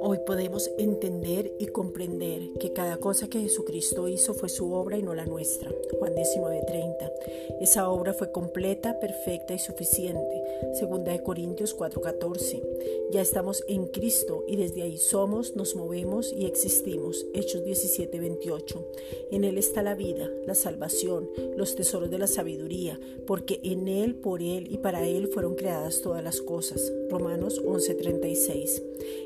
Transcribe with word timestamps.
Hoy 0.00 0.18
podemos 0.26 0.70
entender 0.78 1.52
y 1.58 1.66
comprender 1.66 2.40
que 2.60 2.72
cada 2.72 2.96
cosa 2.96 3.28
que 3.28 3.40
Jesucristo 3.40 4.08
hizo 4.08 4.34
fue 4.34 4.48
su 4.48 4.72
obra 4.72 4.96
y 4.96 5.02
no 5.02 5.14
la 5.14 5.26
nuestra. 5.26 5.70
Juan 5.98 6.14
19:30. 6.14 7.12
Esa 7.60 7.88
obra 7.88 8.14
fue 8.14 8.32
completa, 8.32 8.98
perfecta 9.00 9.54
y 9.54 9.58
suficiente. 9.58 10.41
Segunda 10.72 11.12
de 11.12 11.22
Corintios 11.22 11.76
4:14. 11.76 12.62
Ya 13.10 13.20
estamos 13.20 13.62
en 13.68 13.86
Cristo 13.86 14.44
y 14.48 14.56
desde 14.56 14.82
ahí 14.82 14.96
somos, 14.96 15.54
nos 15.54 15.76
movemos 15.76 16.32
y 16.32 16.46
existimos. 16.46 17.26
Hechos 17.34 17.62
17:28. 17.64 18.84
En 19.30 19.44
Él 19.44 19.58
está 19.58 19.82
la 19.82 19.94
vida, 19.94 20.30
la 20.46 20.54
salvación, 20.54 21.28
los 21.56 21.74
tesoros 21.76 22.10
de 22.10 22.18
la 22.18 22.26
sabiduría, 22.26 22.98
porque 23.26 23.60
en 23.62 23.88
Él, 23.88 24.14
por 24.14 24.42
Él 24.42 24.68
y 24.70 24.78
para 24.78 25.06
Él 25.06 25.28
fueron 25.28 25.54
creadas 25.54 26.00
todas 26.00 26.24
las 26.24 26.40
cosas. 26.40 26.92
Romanos 27.10 27.60
11:36. 27.64 28.82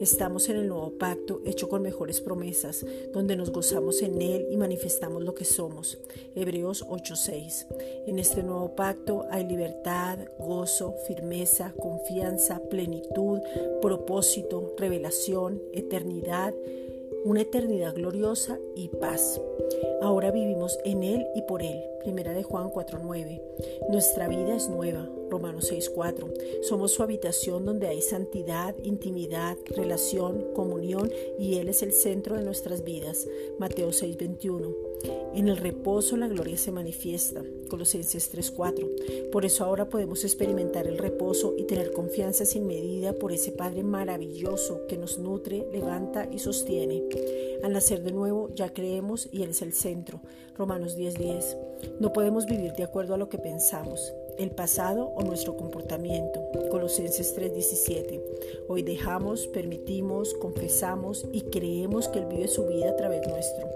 Estamos 0.00 0.48
en 0.48 0.56
el 0.56 0.68
nuevo 0.68 0.98
pacto 0.98 1.40
hecho 1.44 1.68
con 1.68 1.82
mejores 1.82 2.20
promesas, 2.20 2.84
donde 3.12 3.36
nos 3.36 3.50
gozamos 3.50 4.02
en 4.02 4.20
Él 4.20 4.46
y 4.50 4.56
manifestamos 4.56 5.22
lo 5.22 5.34
que 5.34 5.44
somos. 5.44 5.98
Hebreos 6.34 6.84
8:6. 6.88 7.66
En 8.06 8.18
este 8.18 8.42
nuevo 8.42 8.74
pacto 8.74 9.26
hay 9.30 9.46
libertad, 9.46 10.18
gozo, 10.38 10.94
firmeza, 11.10 11.74
confianza, 11.76 12.60
plenitud, 12.70 13.40
propósito, 13.82 14.72
revelación, 14.78 15.60
eternidad, 15.72 16.54
una 17.24 17.40
eternidad 17.40 17.96
gloriosa 17.96 18.60
y 18.76 18.88
paz. 18.88 19.40
Ahora 20.02 20.30
vivimos 20.30 20.78
en 20.84 21.02
Él 21.02 21.26
y 21.34 21.42
por 21.42 21.62
Él. 21.62 21.82
Primera 22.02 22.32
de 22.32 22.42
Juan 22.42 22.70
4.9. 22.70 23.40
Nuestra 23.90 24.28
vida 24.28 24.56
es 24.56 24.68
nueva. 24.68 25.08
Romanos 25.30 25.70
6.4. 25.70 26.62
Somos 26.62 26.92
su 26.92 27.02
habitación 27.02 27.64
donde 27.64 27.86
hay 27.86 28.02
santidad, 28.02 28.74
intimidad, 28.82 29.56
relación, 29.66 30.52
comunión 30.54 31.10
y 31.38 31.58
Él 31.58 31.68
es 31.68 31.82
el 31.82 31.92
centro 31.92 32.36
de 32.36 32.42
nuestras 32.42 32.84
vidas. 32.84 33.28
Mateo 33.58 33.90
6.21. 33.90 34.74
En 35.34 35.48
el 35.48 35.56
reposo 35.56 36.16
la 36.16 36.26
gloria 36.26 36.58
se 36.58 36.72
manifiesta. 36.72 37.42
Colosenses 37.68 38.32
3:4. 38.34 39.30
Por 39.30 39.44
eso 39.44 39.64
ahora 39.64 39.88
podemos 39.88 40.24
experimentar 40.24 40.86
el 40.88 40.98
reposo 40.98 41.54
y 41.56 41.64
tener 41.64 41.92
confianza 41.92 42.44
sin 42.44 42.66
medida 42.66 43.12
por 43.12 43.32
ese 43.32 43.52
Padre 43.52 43.84
maravilloso 43.84 44.86
que 44.88 44.98
nos 44.98 45.18
nutre, 45.18 45.66
levanta 45.72 46.28
y 46.30 46.40
sostiene. 46.40 47.04
Al 47.62 47.72
nacer 47.72 48.02
de 48.02 48.12
nuevo 48.12 48.50
ya 48.54 48.72
creemos 48.72 49.28
y 49.30 49.42
Él 49.42 49.50
es 49.50 49.62
el 49.62 49.72
centro. 49.72 50.20
Romanos 50.56 50.96
10:10. 50.96 51.56
No 51.98 52.12
podemos 52.12 52.46
vivir 52.46 52.72
de 52.74 52.84
acuerdo 52.84 53.14
a 53.14 53.18
lo 53.18 53.28
que 53.28 53.38
pensamos 53.38 54.14
el 54.38 54.50
pasado 54.50 55.12
o 55.16 55.22
nuestro 55.22 55.56
comportamiento. 55.56 56.40
Colosenses 56.70 57.34
3:17. 57.34 58.20
Hoy 58.68 58.82
dejamos, 58.82 59.46
permitimos, 59.48 60.32
confesamos 60.34 61.26
y 61.32 61.42
creemos 61.42 62.08
que 62.08 62.20
Él 62.20 62.26
vive 62.26 62.48
su 62.48 62.66
vida 62.66 62.90
a 62.90 62.96
través 62.96 63.26
nuestro. 63.28 63.68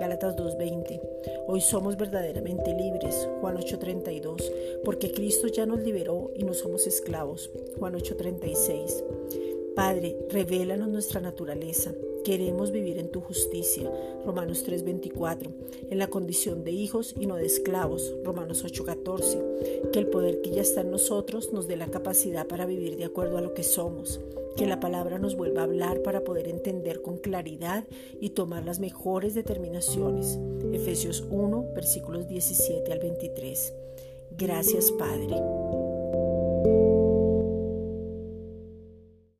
Gálatas 0.00 0.34
2:20. 0.36 1.00
Hoy 1.46 1.60
somos 1.60 1.96
verdaderamente 1.96 2.74
libres. 2.74 3.28
Juan 3.40 3.56
8:32. 3.56 4.52
Porque 4.84 5.12
Cristo 5.12 5.46
ya 5.46 5.66
nos 5.66 5.80
liberó 5.80 6.32
y 6.34 6.42
no 6.42 6.54
somos 6.54 6.86
esclavos. 6.86 7.50
Juan 7.78 7.94
8:36. 7.94 9.04
Padre, 9.78 10.16
revélanos 10.28 10.88
nuestra 10.88 11.20
naturaleza. 11.20 11.94
Queremos 12.24 12.72
vivir 12.72 12.98
en 12.98 13.12
tu 13.12 13.20
justicia, 13.20 13.88
Romanos 14.26 14.64
3:24, 14.64 15.52
en 15.88 15.98
la 15.98 16.08
condición 16.08 16.64
de 16.64 16.72
hijos 16.72 17.14
y 17.16 17.26
no 17.26 17.36
de 17.36 17.46
esclavos, 17.46 18.12
Romanos 18.24 18.64
8:14, 18.64 19.38
que 19.92 20.00
el 20.00 20.08
poder 20.08 20.40
que 20.40 20.50
ya 20.50 20.62
está 20.62 20.80
en 20.80 20.90
nosotros 20.90 21.52
nos 21.52 21.68
dé 21.68 21.76
la 21.76 21.86
capacidad 21.86 22.48
para 22.48 22.66
vivir 22.66 22.96
de 22.96 23.04
acuerdo 23.04 23.38
a 23.38 23.40
lo 23.40 23.54
que 23.54 23.62
somos, 23.62 24.20
que 24.56 24.66
la 24.66 24.80
palabra 24.80 25.20
nos 25.20 25.36
vuelva 25.36 25.60
a 25.60 25.64
hablar 25.66 26.02
para 26.02 26.24
poder 26.24 26.48
entender 26.48 27.00
con 27.00 27.18
claridad 27.18 27.84
y 28.20 28.30
tomar 28.30 28.64
las 28.64 28.80
mejores 28.80 29.34
determinaciones, 29.34 30.40
Efesios 30.72 31.24
1, 31.30 31.66
versículos 31.76 32.26
17 32.26 32.92
al 32.92 32.98
23. 32.98 33.74
Gracias 34.36 34.90
Padre. 34.90 35.36